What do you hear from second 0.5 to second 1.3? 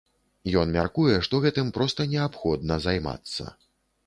Ён мяркуе,